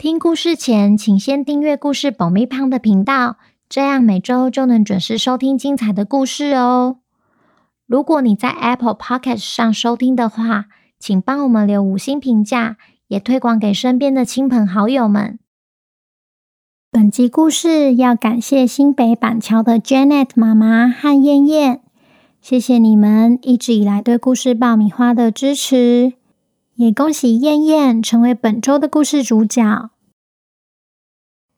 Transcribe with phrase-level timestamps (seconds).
[0.00, 3.36] 听故事前，请先订阅故事爆米胖的频道，
[3.68, 7.00] 这样每周就能准时收听精彩的故事哦。
[7.86, 10.68] 如果你在 Apple Podcast 上收听的话，
[10.98, 15.38] 请帮我们留五星评价，也推广给身边的亲朋好友们。
[16.90, 21.82] 本集故事要感谢新北板桥的 Janet 妈妈和燕燕，
[22.40, 26.14] 谢谢你们一直以来对故事爆米花的支持。
[26.80, 29.90] 也恭喜燕燕成为本周的故事主角。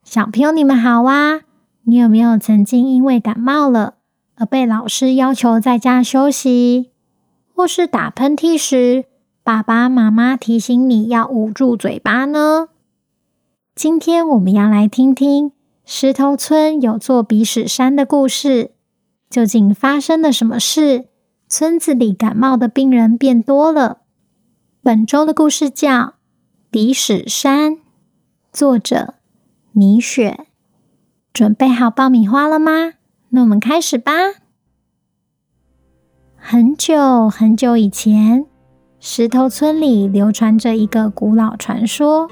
[0.02, 1.42] 小朋友，你们好啊！
[1.84, 3.94] 你有没有曾经因为感冒了
[4.34, 6.90] 而被老师要求在家休息，
[7.54, 9.04] 或是打喷嚏时，
[9.44, 12.70] 爸爸妈妈提醒你要捂住嘴巴呢？
[13.76, 15.52] 今天我们要来听听
[15.84, 18.72] 石头村有座鼻屎山的故事。
[19.30, 21.04] 究竟发生了什么事？
[21.48, 24.01] 村子里感冒的病人变多了。
[24.84, 25.90] 本周的故事叫
[26.68, 27.74] 《鼻屎山》，
[28.52, 29.14] 作者
[29.70, 30.46] 米雪。
[31.32, 32.94] 准备好爆米花了吗？
[33.28, 34.12] 那我们开始吧。
[36.34, 38.46] 很久很久以前，
[38.98, 42.28] 石头村里流传着一个古老传说：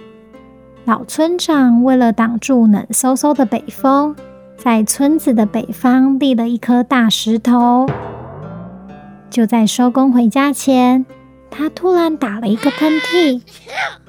[0.84, 4.16] 老村长为了挡住冷飕飕的北风，
[4.56, 7.86] 在村子的北方立了一颗大石头。
[9.30, 11.06] 就在收工回家前，
[11.50, 13.42] 他突然打了一个喷嚏，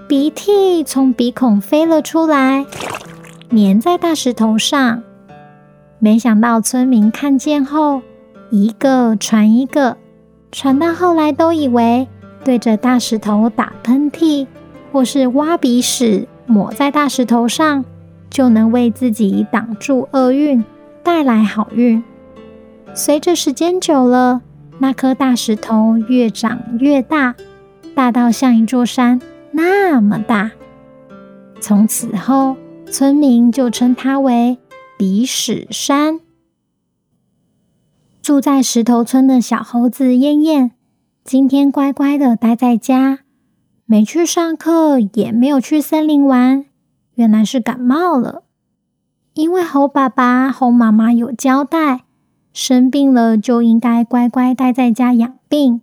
[0.08, 2.66] 鼻涕从鼻孔飞了出来，
[3.50, 5.04] 粘在大石头上。
[6.00, 8.02] 没想到村民看见后，
[8.50, 9.98] 一个传一个，
[10.52, 12.08] 传到后来都以为
[12.44, 14.48] 对着大石头打喷嚏，
[14.92, 17.86] 或是挖鼻屎抹在大石头上，
[18.30, 20.64] 就能为自己挡住厄运，
[21.04, 22.04] 带来好运。
[22.94, 24.42] 随着时间久了，
[24.82, 27.36] 那颗大石头越长越大，
[27.94, 29.22] 大到像一座山
[29.52, 30.50] 那么大。
[31.60, 34.58] 从此后，村民就称它为
[34.98, 36.20] 鼻屎山。
[38.24, 40.72] 住在石头村的小猴子燕燕，
[41.24, 43.20] 今天乖乖的待在家，
[43.86, 46.66] 没去上课，也没有去森林玩。
[47.14, 48.46] 原来是感冒了，
[49.36, 52.06] 因为猴爸爸、猴妈妈有交代。
[52.54, 55.82] 生病了就应该乖乖待在家养病，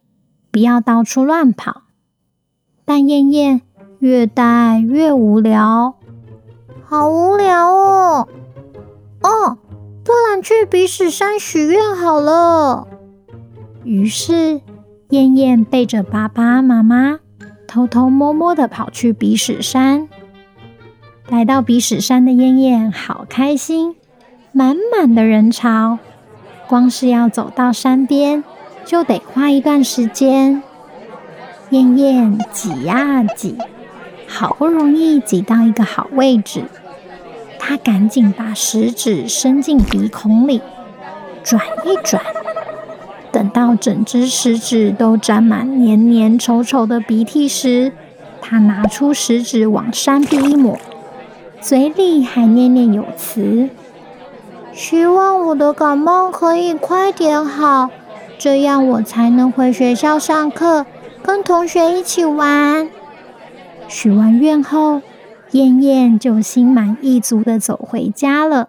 [0.50, 1.82] 不要到处乱跑。
[2.84, 3.62] 但燕燕
[3.98, 5.94] 越待越无聊，
[6.84, 8.28] 好无聊哦！
[9.22, 9.58] 哦，
[10.04, 12.86] 不然去鼻屎山许愿好了。
[13.84, 14.60] 于是
[15.10, 17.20] 燕燕背着爸爸妈妈，
[17.66, 20.08] 偷偷摸摸的跑去鼻屎山。
[21.28, 23.96] 来到鼻屎山的燕燕好开心，
[24.52, 25.98] 满满的人潮。
[26.68, 28.44] 光是要走到山边，
[28.84, 30.62] 就得花一段时间。
[31.70, 33.56] 燕燕挤呀挤，
[34.26, 36.64] 好不容易挤到一个好位置，
[37.58, 40.60] 她赶紧把食指伸进鼻孔里，
[41.42, 42.22] 转一转。
[43.32, 47.92] 等到整只食指都沾满黏黏稠稠的鼻涕时，
[48.42, 50.78] 她拿出食指往山壁一抹，
[51.60, 53.70] 嘴里还念念有词。
[54.78, 57.90] 希望我的感冒可以快点好，
[58.38, 60.86] 这样我才能回学校上课，
[61.20, 62.88] 跟同学一起玩。
[63.88, 65.02] 许完愿后，
[65.50, 68.68] 燕燕就心满意足的走回家了。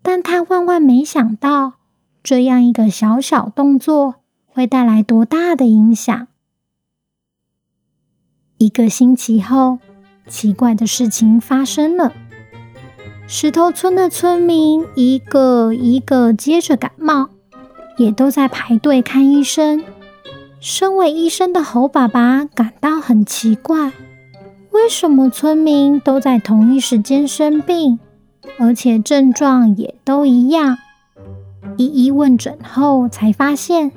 [0.00, 1.74] 但她万万没想到，
[2.22, 4.14] 这样一个小小动作
[4.46, 6.26] 会带来多大的影响。
[8.56, 9.78] 一个星期后，
[10.26, 12.14] 奇怪的事情发生了。
[13.30, 17.28] 石头村的村民一个一个接着感冒，
[17.98, 19.84] 也都在排队看医生。
[20.60, 23.92] 身为医生的猴爸爸感到很奇怪：
[24.70, 28.00] 为什么村民都在同一时间生病，
[28.58, 30.78] 而且症状也都一样？
[31.76, 33.92] 一一问诊后，才发现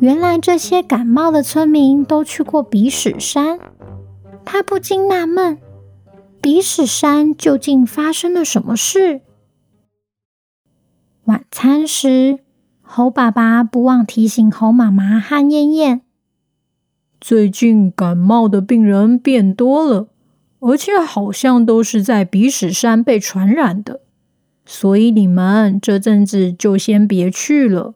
[0.00, 3.58] 原来这些感冒的村民都去过鼻屎山。
[4.42, 5.58] 他不禁纳闷。
[6.44, 9.22] 鼻屎山究竟发生了什么事？
[11.24, 12.40] 晚餐时，
[12.82, 16.02] 猴爸爸不忘提醒猴妈妈和燕燕：
[17.18, 20.08] 最近感冒的病人变多了，
[20.58, 24.02] 而且好像都是在鼻屎山被传染的。
[24.66, 27.94] 所以你们这阵子就先别去了。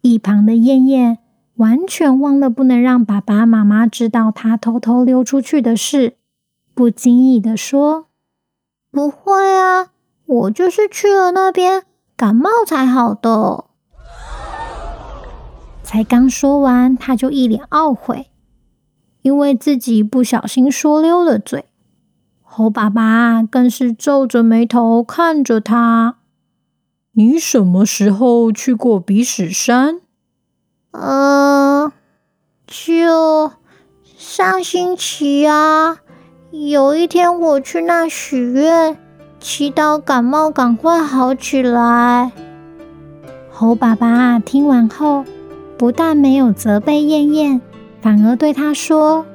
[0.00, 1.18] 一旁的燕燕
[1.54, 6.16] 完全忘了不能让爸爸妈妈知道她偷偷溜出去的事，
[6.76, 8.08] 不经意地说
[8.92, 9.92] ：“不会啊，
[10.26, 11.84] 我就是去了那边，
[12.14, 13.64] 感冒才好的。”
[15.82, 18.30] 才刚说完，他就一脸懊悔，
[19.22, 21.64] 因为自己不小心说溜了嘴。
[22.42, 26.18] 猴爸爸更是皱着眉头看着他。
[27.12, 30.02] 你什么时候去过鼻屎山？
[30.90, 31.90] 呃，
[32.66, 33.52] 就
[34.04, 36.00] 上星期啊。
[36.64, 38.96] 有一天我去那许愿，
[39.38, 42.32] 祈祷感冒赶快好起来。
[43.50, 45.24] 猴爸爸听完后，
[45.76, 47.60] 不但没有责备燕燕，
[48.00, 49.26] 反而对他说：“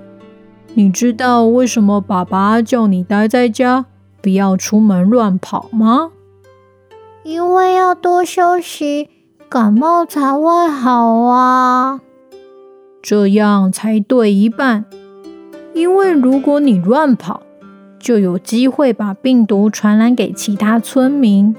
[0.73, 3.85] 你知道为什么爸爸叫你待在家，
[4.21, 6.09] 不要出门乱跑吗？”
[7.24, 9.09] 因为要多休息，
[9.47, 12.01] 感冒才会好啊。
[13.00, 14.85] 这样才对一半。
[15.73, 17.41] 因为如果你乱跑，
[18.00, 21.56] 就有机会把病毒传染给其他村民。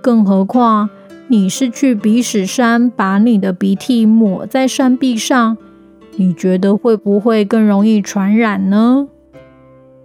[0.00, 0.90] 更何况
[1.28, 5.56] 你是去鼻屎山，把你的鼻涕抹在山壁上，
[6.16, 9.08] 你觉得会不会更容易传染呢？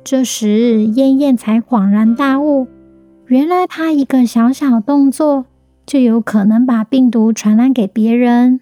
[0.04, 2.68] 这时，燕燕才恍然大悟。
[3.26, 5.46] 原来她一个小小动作
[5.86, 8.62] 就有可能把病毒传染给别人。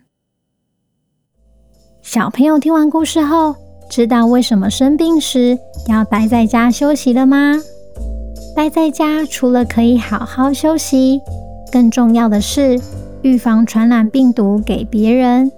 [2.01, 3.55] 小朋友听完故事后，
[3.89, 7.55] 知道为什么生病时要待在家休息了吗？
[8.55, 11.21] 待在家除了可以好好休息，
[11.71, 12.79] 更重要的是
[13.21, 15.51] 预防传染病毒给别人。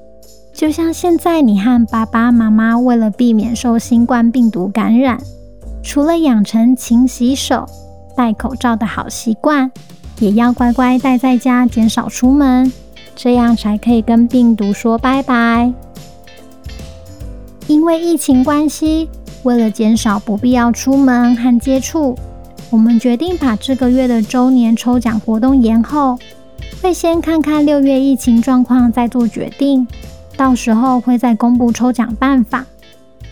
[0.54, 5.20] 就像现在，你和爸爸妈妈为了避免受新冠病毒感染，
[5.84, 7.68] 除了养成勤洗手，
[8.16, 9.72] 戴口罩的好习惯，
[10.20, 12.74] 也要乖乖待在家，减少出门，
[13.16, 15.72] 这样才可以跟病毒说拜拜。
[17.68, 19.10] 因为疫情关系，
[19.44, 22.18] 为了减少不必要出门和接触，
[22.70, 26.18] 我们决定把这个月的周年抽奖活动延后，
[26.82, 29.88] 会先看看六月疫情状况再做决定，
[30.36, 32.66] 到时候会再公布抽奖办法。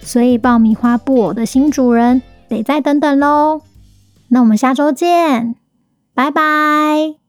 [0.02, 3.62] 所以爆米花布偶的新主人得再等等喽。
[4.28, 5.56] 那我们下周见，
[6.14, 7.25] 拜拜。